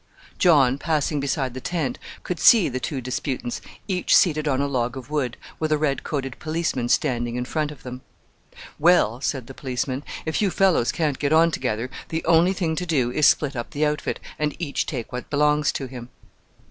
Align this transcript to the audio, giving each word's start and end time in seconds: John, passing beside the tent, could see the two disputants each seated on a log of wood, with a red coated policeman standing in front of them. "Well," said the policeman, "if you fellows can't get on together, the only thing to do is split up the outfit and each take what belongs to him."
John, 0.39 0.79
passing 0.79 1.19
beside 1.19 1.53
the 1.53 1.61
tent, 1.61 1.99
could 2.23 2.39
see 2.39 2.69
the 2.69 2.79
two 2.79 3.01
disputants 3.01 3.61
each 3.87 4.15
seated 4.15 4.47
on 4.47 4.59
a 4.59 4.65
log 4.65 4.97
of 4.97 5.11
wood, 5.11 5.37
with 5.59 5.71
a 5.71 5.77
red 5.77 6.03
coated 6.03 6.39
policeman 6.39 6.89
standing 6.89 7.35
in 7.35 7.45
front 7.45 7.69
of 7.71 7.83
them. 7.83 8.01
"Well," 8.79 9.21
said 9.21 9.45
the 9.45 9.53
policeman, 9.53 10.03
"if 10.25 10.41
you 10.41 10.49
fellows 10.49 10.91
can't 10.91 11.19
get 11.19 11.33
on 11.33 11.51
together, 11.51 11.91
the 12.09 12.25
only 12.25 12.53
thing 12.53 12.75
to 12.77 12.85
do 12.87 13.11
is 13.11 13.27
split 13.27 13.55
up 13.55 13.69
the 13.69 13.85
outfit 13.85 14.19
and 14.39 14.55
each 14.57 14.87
take 14.87 15.11
what 15.11 15.29
belongs 15.29 15.71
to 15.73 15.85
him." 15.85 16.09